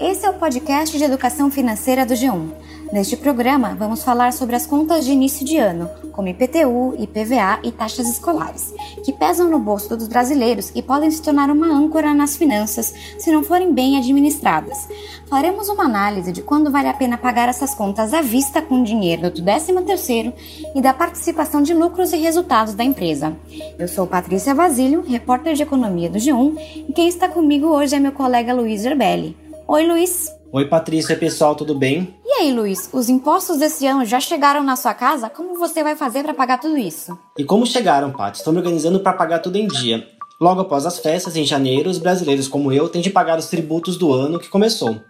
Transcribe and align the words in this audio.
esse 0.00 0.26
é 0.26 0.30
o 0.30 0.34
podcast 0.34 0.96
de 0.96 1.04
educação 1.04 1.50
financeira 1.50 2.04
do 2.04 2.14
G1. 2.14 2.50
Neste 2.92 3.16
programa, 3.16 3.74
vamos 3.74 4.04
falar 4.04 4.32
sobre 4.32 4.54
as 4.54 4.66
contas 4.66 5.04
de 5.04 5.12
início 5.12 5.44
de 5.44 5.56
ano, 5.56 5.88
como 6.12 6.28
IPTU, 6.28 6.94
IPVA 6.98 7.60
e 7.62 7.72
taxas 7.72 8.08
escolares, 8.08 8.72
que 9.04 9.12
pesam 9.12 9.48
no 9.48 9.58
bolso 9.58 9.96
dos 9.96 10.06
brasileiros 10.06 10.70
e 10.74 10.82
podem 10.82 11.10
se 11.10 11.22
tornar 11.22 11.50
uma 11.50 11.66
âncora 11.66 12.14
nas 12.14 12.36
finanças 12.36 12.94
se 13.18 13.32
não 13.32 13.42
forem 13.42 13.72
bem 13.72 13.96
administradas. 13.96 14.88
Faremos 15.28 15.68
uma 15.68 15.84
análise 15.84 16.30
de 16.30 16.42
quando 16.42 16.70
vale 16.70 16.88
a 16.88 16.94
pena 16.94 17.18
pagar 17.18 17.48
essas 17.48 17.74
contas 17.74 18.12
à 18.12 18.20
vista 18.20 18.60
com 18.60 18.82
dinheiro 18.82 19.30
do 19.30 19.42
13º 19.42 20.32
e 20.74 20.80
da 20.80 20.92
participação 20.92 21.62
de 21.62 21.74
lucros 21.74 22.12
e 22.12 22.16
resultados 22.16 22.74
da 22.74 22.84
empresa. 22.84 23.36
Eu 23.78 23.88
sou 23.88 24.06
Patrícia 24.06 24.54
Basílio, 24.54 25.02
repórter 25.02 25.54
de 25.54 25.62
economia 25.62 26.10
do 26.10 26.18
G1, 26.18 26.84
e 26.88 26.92
quem 26.92 27.08
está 27.08 27.28
comigo 27.28 27.68
hoje 27.68 27.96
é 27.96 28.00
meu 28.00 28.12
colega 28.12 28.54
Luiz 28.54 28.82
Gerbelli. 28.82 29.43
Oi, 29.66 29.86
Luiz! 29.86 30.30
Oi, 30.52 30.66
Patrícia, 30.66 31.16
pessoal, 31.16 31.54
tudo 31.54 31.74
bem? 31.74 32.14
E 32.22 32.32
aí, 32.32 32.52
Luiz, 32.52 32.90
os 32.92 33.08
impostos 33.08 33.58
desse 33.58 33.86
ano 33.86 34.04
já 34.04 34.20
chegaram 34.20 34.62
na 34.62 34.76
sua 34.76 34.92
casa? 34.92 35.30
Como 35.30 35.58
você 35.58 35.82
vai 35.82 35.96
fazer 35.96 36.22
para 36.22 36.34
pagar 36.34 36.58
tudo 36.58 36.76
isso? 36.76 37.18
E 37.38 37.44
como 37.44 37.66
chegaram, 37.66 38.12
Pat? 38.12 38.36
Estou 38.36 38.52
me 38.52 38.58
organizando 38.58 39.00
para 39.00 39.14
pagar 39.14 39.38
tudo 39.38 39.56
em 39.56 39.66
dia. 39.66 40.06
Logo 40.38 40.60
após 40.60 40.84
as 40.84 40.98
festas, 40.98 41.34
em 41.34 41.46
janeiro, 41.46 41.88
os 41.88 41.96
brasileiros 41.96 42.46
como 42.46 42.70
eu 42.72 42.90
têm 42.90 43.00
de 43.00 43.08
pagar 43.08 43.38
os 43.38 43.46
tributos 43.46 43.96
do 43.96 44.12
ano 44.12 44.38
que 44.38 44.48
começou. 44.48 45.00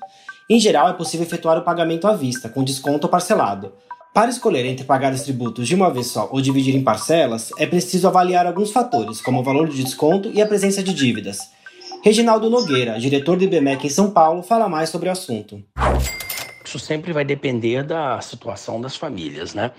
Em 0.48 0.60
geral, 0.60 0.88
é 0.88 0.92
possível 0.92 1.26
efetuar 1.26 1.58
o 1.58 1.64
pagamento 1.64 2.06
à 2.06 2.14
vista, 2.14 2.48
com 2.48 2.62
desconto 2.62 3.06
ou 3.06 3.10
parcelado. 3.10 3.72
Para 4.14 4.30
escolher 4.30 4.64
entre 4.66 4.84
pagar 4.84 5.12
os 5.12 5.22
tributos 5.22 5.66
de 5.66 5.74
uma 5.74 5.90
vez 5.90 6.06
só 6.06 6.28
ou 6.30 6.40
dividir 6.40 6.76
em 6.76 6.84
parcelas, 6.84 7.50
é 7.58 7.66
preciso 7.66 8.06
avaliar 8.06 8.46
alguns 8.46 8.70
fatores, 8.70 9.20
como 9.20 9.40
o 9.40 9.42
valor 9.42 9.68
de 9.68 9.82
desconto 9.82 10.30
e 10.32 10.40
a 10.40 10.46
presença 10.46 10.80
de 10.80 10.94
dívidas. 10.94 11.38
Reginaldo 12.04 12.50
Nogueira, 12.50 13.00
diretor 13.00 13.38
do 13.38 13.44
IBMEC 13.44 13.86
em 13.86 13.88
São 13.88 14.10
Paulo, 14.10 14.42
fala 14.42 14.68
mais 14.68 14.90
sobre 14.90 15.08
o 15.08 15.12
assunto. 15.12 15.64
Isso 16.62 16.78
sempre 16.78 17.14
vai 17.14 17.24
depender 17.24 17.82
da 17.82 18.20
situação 18.20 18.78
das 18.78 18.94
famílias, 18.94 19.54
né? 19.54 19.70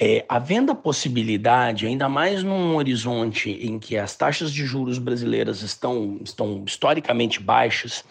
É, 0.00 0.24
havendo 0.26 0.72
a 0.72 0.74
possibilidade, 0.74 1.86
ainda 1.86 2.08
mais 2.08 2.42
num 2.42 2.74
horizonte 2.76 3.50
em 3.50 3.78
que 3.78 3.98
as 3.98 4.16
taxas 4.16 4.50
de 4.50 4.64
juros 4.64 4.96
brasileiras 4.96 5.60
estão, 5.60 6.18
estão 6.24 6.64
historicamente 6.66 7.38
baixas, 7.38 8.02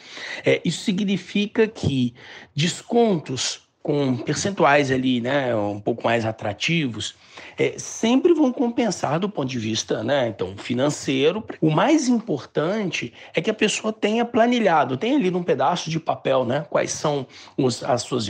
é, 0.45 0.61
isso 0.63 0.83
significa 0.83 1.67
que 1.67 2.13
descontos 2.55 3.62
com 3.83 4.15
percentuais 4.15 4.89
ali, 4.89 5.19
né, 5.19 5.53
um 5.53 5.77
pouco 5.77 6.05
mais 6.05 6.25
atrativos, 6.25 7.15
é, 7.59 7.73
sempre 7.77 8.33
vão 8.33 8.51
compensar 8.51 9.19
do 9.19 9.27
ponto 9.27 9.49
de 9.49 9.59
vista, 9.59 10.01
né, 10.01 10.29
então, 10.29 10.55
financeiro. 10.55 11.43
O 11.59 11.69
mais 11.69 12.07
importante 12.07 13.13
é 13.33 13.41
que 13.41 13.49
a 13.49 13.53
pessoa 13.53 13.91
tenha 13.91 14.23
planilhado, 14.23 14.95
tenha 14.95 15.17
ali 15.17 15.29
num 15.29 15.43
pedaço 15.43 15.89
de 15.89 15.99
papel, 15.99 16.45
né, 16.45 16.65
quais 16.69 16.91
são 16.91 17.27
os, 17.57 17.83
as, 17.83 18.03
suas 18.03 18.23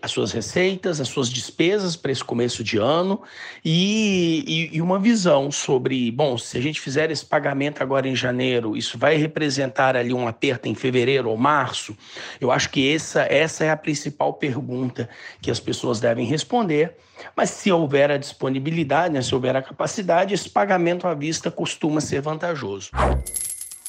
as 0.00 0.10
suas 0.12 0.30
receitas, 0.30 1.00
as 1.00 1.08
suas 1.08 1.28
despesas 1.28 1.96
para 1.96 2.12
esse 2.12 2.22
começo 2.22 2.62
de 2.62 2.78
ano 2.78 3.20
e, 3.64 4.44
e, 4.46 4.76
e 4.76 4.80
uma 4.80 5.00
visão 5.00 5.50
sobre, 5.50 6.08
bom, 6.12 6.38
se 6.38 6.56
a 6.56 6.60
gente 6.60 6.80
fizer 6.80 7.10
esse 7.10 7.26
pagamento 7.26 7.82
agora 7.82 8.06
em 8.06 8.14
janeiro, 8.14 8.76
isso 8.76 8.96
vai 8.96 9.16
representar 9.16 9.96
ali 9.96 10.14
um 10.14 10.28
aperto 10.28 10.68
em 10.68 10.74
fevereiro 10.76 11.30
ou 11.30 11.36
março. 11.36 11.96
Eu 12.40 12.52
acho 12.52 12.70
que 12.70 12.94
essa, 12.94 13.22
essa 13.22 13.64
é 13.64 13.70
a 13.70 13.76
principal 13.76 14.34
pergunta 14.34 14.99
que 15.40 15.50
as 15.50 15.60
pessoas 15.60 16.00
devem 16.00 16.26
responder, 16.26 16.96
mas 17.36 17.50
se 17.50 17.70
houver 17.70 18.10
a 18.10 18.16
disponibilidade, 18.16 19.14
né, 19.14 19.22
se 19.22 19.34
houver 19.34 19.56
a 19.56 19.62
capacidade, 19.62 20.34
esse 20.34 20.48
pagamento 20.48 21.06
à 21.06 21.14
vista 21.14 21.50
costuma 21.50 22.00
ser 22.00 22.20
vantajoso. 22.20 22.90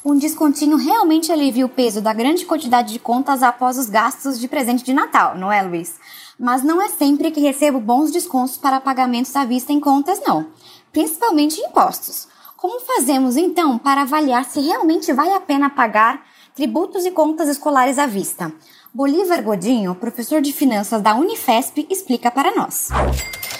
Um 0.04 0.18
descontinho 0.18 0.76
realmente 0.76 1.30
alivia 1.30 1.64
o 1.64 1.68
peso 1.68 2.00
da 2.00 2.12
grande 2.12 2.44
quantidade 2.44 2.92
de 2.92 2.98
contas 2.98 3.40
após 3.40 3.78
os 3.78 3.88
gastos 3.88 4.38
de 4.38 4.48
presente 4.48 4.82
de 4.82 4.92
Natal, 4.92 5.36
não 5.36 5.52
é, 5.52 5.62
Luiz? 5.62 5.94
Mas 6.38 6.64
não 6.64 6.82
é 6.82 6.88
sempre 6.88 7.30
que 7.30 7.40
recebo 7.40 7.78
bons 7.78 8.10
descontos 8.10 8.56
para 8.56 8.80
pagamentos 8.80 9.34
à 9.36 9.44
vista 9.44 9.72
em 9.72 9.78
contas, 9.78 10.20
não. 10.26 10.48
Principalmente 10.90 11.60
impostos. 11.60 12.26
Como 12.56 12.80
fazemos 12.80 13.36
então 13.36 13.78
para 13.78 14.02
avaliar 14.02 14.44
se 14.44 14.60
realmente 14.60 15.12
vale 15.12 15.34
a 15.34 15.40
pena 15.40 15.70
pagar 15.70 16.24
tributos 16.54 17.04
e 17.04 17.10
contas 17.10 17.48
escolares 17.48 17.98
à 17.98 18.06
vista? 18.06 18.52
Bolívar 18.94 19.42
Godinho, 19.42 19.94
professor 19.94 20.42
de 20.42 20.52
finanças 20.52 21.00
da 21.00 21.14
Unifesp, 21.14 21.86
explica 21.88 22.30
para 22.30 22.54
nós. 22.54 22.88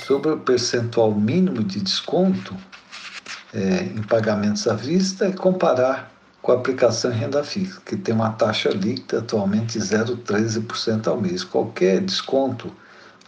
Sobre 0.06 0.30
o 0.30 0.38
percentual 0.38 1.14
mínimo 1.14 1.64
de 1.64 1.81
desconto 1.81 2.54
é, 3.54 3.84
em 3.84 4.02
pagamentos 4.02 4.66
à 4.66 4.75
vista, 4.75 5.26
é 5.26 5.32
comparar 5.32 6.12
com 6.42 6.52
a 6.52 6.56
aplicação 6.56 7.12
em 7.12 7.16
renda 7.16 7.42
fixa, 7.44 7.81
que 7.86 7.97
tem 7.97 8.14
uma 8.14 8.31
taxa 8.31 8.70
líquida 8.70 9.20
atualmente 9.20 9.78
de 9.78 9.84
0,13% 9.84 11.06
ao 11.06 11.20
mês. 11.20 11.44
Qualquer 11.44 12.00
desconto 12.00 12.70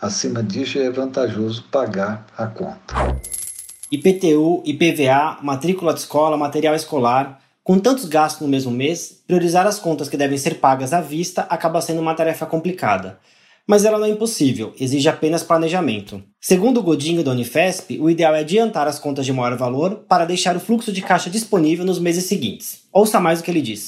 acima 0.03 0.43
disso 0.43 0.79
é 0.79 0.91
vantajoso 0.91 1.63
pagar 1.71 2.27
a 2.37 2.47
conta. 2.47 2.95
IPTU, 3.91 4.63
IPVA, 4.67 5.39
matrícula 5.43 5.95
de 5.95 6.01
escola, 6.01 6.37
material 6.37 6.75
escolar, 6.75 7.41
com 7.65 7.79
tantos 7.79 8.05
gastos 8.05 8.43
no 8.43 8.49
mesmo 8.49 8.71
mês, 8.71 9.23
priorizar 9.27 9.67
as 9.67 9.79
contas 9.79 10.11
que 10.11 10.19
devem 10.19 10.37
ser 10.37 10.57
pagas 10.57 10.93
à 10.93 11.01
vista 11.01 11.47
acaba 11.49 11.81
sendo 11.81 12.03
uma 12.03 12.15
tarefa 12.15 12.45
complicada. 12.45 13.19
Mas 13.67 13.87
ela 13.87 13.99
não 13.99 14.05
é 14.05 14.11
impossível, 14.11 14.75
exige 14.79 15.09
apenas 15.09 15.43
planejamento. 15.43 16.23
Segundo 16.39 16.81
o 16.81 16.83
Godinho 16.83 17.25
da 17.25 17.31
Unifesp, 17.31 17.99
o 17.99 18.11
ideal 18.11 18.35
é 18.35 18.41
adiantar 18.41 18.87
as 18.87 18.99
contas 18.99 19.25
de 19.25 19.33
maior 19.33 19.57
valor 19.57 20.05
para 20.07 20.27
deixar 20.27 20.55
o 20.55 20.61
fluxo 20.61 20.93
de 20.93 21.01
caixa 21.01 21.31
disponível 21.31 21.87
nos 21.87 21.99
meses 21.99 22.25
seguintes. 22.25 22.83
Ouça 22.93 23.19
mais 23.19 23.41
o 23.41 23.43
que 23.43 23.51
ele 23.51 23.63
diz. 23.63 23.87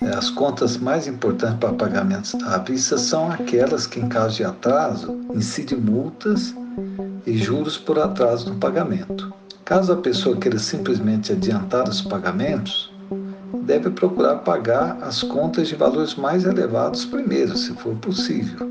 É, 0.00 0.10
as 0.16 0.30
contas 0.30 0.76
mais 0.76 1.08
importantes 1.08 1.58
para 1.58 1.72
pagamentos 1.72 2.32
à 2.44 2.58
vista 2.58 2.96
são 2.96 3.28
aquelas 3.28 3.88
que, 3.88 3.98
em 3.98 4.08
caso 4.08 4.36
de 4.36 4.44
atraso, 4.44 5.20
incidem 5.34 5.78
multas 5.78 6.54
e 7.26 7.36
juros 7.36 7.76
por 7.76 7.98
atraso 7.98 8.50
no 8.50 8.60
pagamento. 8.60 9.34
Caso 9.64 9.94
a 9.94 9.96
pessoa 9.96 10.36
queira 10.36 10.58
simplesmente 10.58 11.32
adiantar 11.32 11.88
os 11.88 12.02
pagamentos, 12.02 12.92
deve 13.62 13.88
procurar 13.90 14.36
pagar 14.36 14.98
as 15.00 15.22
contas 15.22 15.68
de 15.68 15.74
valores 15.74 16.14
mais 16.16 16.44
elevados 16.44 17.06
primeiro, 17.06 17.56
se 17.56 17.72
for 17.72 17.96
possível, 17.96 18.70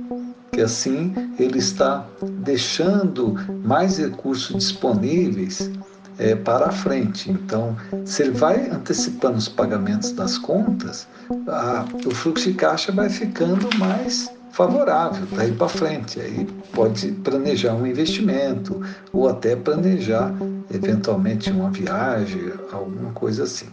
que 0.52 0.62
assim 0.62 1.14
ele 1.40 1.58
está 1.58 2.06
deixando 2.22 3.34
mais 3.64 3.98
recursos 3.98 4.56
disponíveis 4.56 5.72
é, 6.20 6.36
para 6.36 6.68
a 6.68 6.72
frente. 6.72 7.32
Então, 7.32 7.76
se 8.06 8.22
ele 8.22 8.32
vai 8.32 8.70
antecipando 8.70 9.38
os 9.38 9.50
pagamentos 9.50 10.12
das 10.12 10.38
contas, 10.38 11.08
a, 11.48 11.86
o 12.06 12.12
fluxo 12.12 12.52
de 12.52 12.54
caixa 12.54 12.92
vai 12.92 13.10
ficando 13.10 13.68
mais 13.80 14.32
favorável 14.52 15.26
daí 15.36 15.52
para 15.52 15.68
frente. 15.68 16.20
Aí 16.20 16.46
pode 16.72 17.12
planejar 17.12 17.74
um 17.74 17.86
investimento 17.86 18.80
ou 19.12 19.28
até 19.28 19.56
planejar 19.56 20.32
eventualmente 20.72 21.50
uma 21.50 21.70
viagem, 21.70 22.54
alguma 22.72 23.12
coisa 23.14 23.44
assim. 23.44 23.68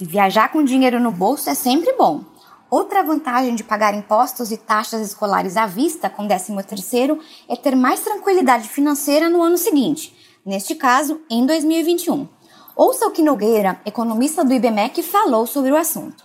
E 0.00 0.04
viajar 0.04 0.50
com 0.52 0.62
dinheiro 0.62 1.00
no 1.00 1.10
bolso 1.10 1.50
é 1.50 1.54
sempre 1.54 1.92
bom. 1.94 2.22
Outra 2.70 3.02
vantagem 3.02 3.54
de 3.54 3.64
pagar 3.64 3.94
impostos 3.94 4.52
e 4.52 4.56
taxas 4.58 5.00
escolares 5.00 5.56
à 5.56 5.66
vista 5.66 6.10
com 6.10 6.28
13º 6.28 7.18
é 7.48 7.56
ter 7.56 7.74
mais 7.74 8.00
tranquilidade 8.00 8.68
financeira 8.68 9.28
no 9.30 9.42
ano 9.42 9.56
seguinte, 9.56 10.14
neste 10.44 10.74
caso, 10.74 11.20
em 11.30 11.46
2021. 11.46 12.28
Ouça 12.76 13.06
o 13.06 13.10
que 13.10 13.22
Nogueira, 13.22 13.80
economista 13.84 14.44
do 14.44 14.52
IBMEC, 14.52 15.02
falou 15.02 15.46
sobre 15.46 15.72
o 15.72 15.76
assunto. 15.76 16.22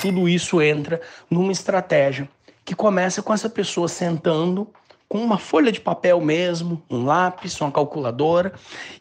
Tudo 0.00 0.28
isso 0.28 0.62
entra 0.62 1.00
numa 1.28 1.52
estratégia 1.52 2.28
que 2.64 2.74
começa 2.74 3.20
com 3.20 3.34
essa 3.34 3.50
pessoa 3.50 3.88
sentando 3.88 4.68
com 5.14 5.20
uma 5.20 5.38
folha 5.38 5.70
de 5.70 5.80
papel 5.80 6.20
mesmo, 6.20 6.82
um 6.90 7.04
lápis, 7.04 7.60
uma 7.60 7.70
calculadora 7.70 8.52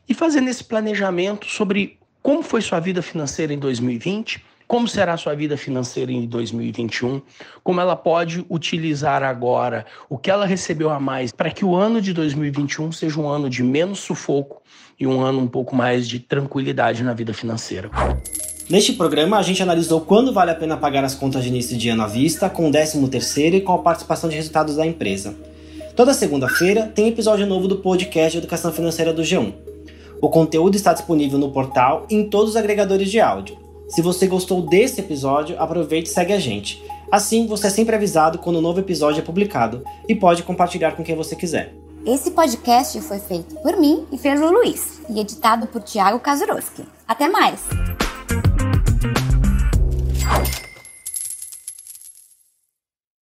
e 0.07 0.13
fazendo 0.13 0.47
esse 0.47 0.63
planejamento 0.63 1.47
sobre 1.47 1.97
como 2.21 2.43
foi 2.43 2.61
sua 2.61 2.79
vida 2.79 3.01
financeira 3.01 3.51
em 3.51 3.57
2020, 3.57 4.45
como 4.67 4.87
será 4.87 5.17
sua 5.17 5.33
vida 5.33 5.57
financeira 5.57 6.11
em 6.11 6.27
2021, 6.27 7.19
como 7.63 7.81
ela 7.81 7.95
pode 7.95 8.45
utilizar 8.47 9.23
agora 9.23 9.87
o 10.07 10.15
que 10.15 10.29
ela 10.29 10.45
recebeu 10.45 10.91
a 10.91 10.99
mais 10.99 11.31
para 11.31 11.49
que 11.49 11.65
o 11.65 11.75
ano 11.75 11.99
de 11.99 12.13
2021 12.13 12.91
seja 12.91 13.19
um 13.19 13.27
ano 13.27 13.49
de 13.49 13.63
menos 13.63 13.97
sufoco 13.97 14.61
e 14.99 15.07
um 15.07 15.19
ano 15.19 15.39
um 15.39 15.47
pouco 15.47 15.75
mais 15.75 16.07
de 16.07 16.19
tranquilidade 16.19 17.01
na 17.01 17.15
vida 17.15 17.33
financeira. 17.33 17.89
Neste 18.69 18.93
programa, 18.93 19.39
a 19.39 19.41
gente 19.41 19.63
analisou 19.63 20.01
quando 20.01 20.31
vale 20.31 20.51
a 20.51 20.55
pena 20.55 20.77
pagar 20.77 21.03
as 21.03 21.15
contas 21.15 21.41
de 21.41 21.49
início 21.49 21.75
de 21.75 21.89
ano 21.89 22.03
à 22.03 22.07
vista, 22.07 22.51
com 22.51 22.69
o 22.69 22.71
13 22.71 23.07
terceiro 23.09 23.55
e 23.55 23.61
com 23.61 23.73
a 23.73 23.79
participação 23.79 24.29
de 24.29 24.35
resultados 24.35 24.75
da 24.75 24.85
empresa. 24.85 25.35
Toda 25.95 26.11
segunda-feira 26.11 26.87
tem 26.87 27.07
episódio 27.07 27.45
novo 27.45 27.67
do 27.67 27.77
podcast 27.77 28.31
de 28.31 28.39
Educação 28.39 28.73
Financeira 28.73 29.13
do 29.13 29.21
G1. 29.21 29.53
O 30.19 30.27
conteúdo 30.27 30.75
está 30.75 30.91
disponível 30.91 31.37
no 31.37 31.51
portal 31.51 32.07
e 32.09 32.15
em 32.15 32.27
todos 32.27 32.51
os 32.51 32.55
agregadores 32.55 33.11
de 33.11 33.19
áudio. 33.19 33.59
Se 33.87 34.01
você 34.01 34.25
gostou 34.25 34.59
desse 34.63 35.01
episódio, 35.01 35.55
aproveite 35.59 36.09
e 36.09 36.11
segue 36.11 36.33
a 36.33 36.39
gente. 36.39 36.83
Assim, 37.11 37.45
você 37.45 37.67
é 37.67 37.69
sempre 37.69 37.95
avisado 37.95 38.39
quando 38.39 38.57
um 38.57 38.61
novo 38.61 38.79
episódio 38.79 39.19
é 39.19 39.23
publicado 39.23 39.83
e 40.09 40.15
pode 40.15 40.41
compartilhar 40.41 40.93
com 40.93 41.03
quem 41.03 41.15
você 41.15 41.35
quiser. 41.35 41.75
Esse 42.03 42.31
podcast 42.31 42.99
foi 43.01 43.19
feito 43.19 43.53
por 43.57 43.77
mim 43.77 44.07
e 44.11 44.17
pelo 44.17 44.51
Luiz 44.51 44.99
e 45.07 45.19
editado 45.19 45.67
por 45.67 45.83
Tiago 45.83 46.19
Kazuroski. 46.19 46.85
Até 47.07 47.29
mais! 47.29 47.61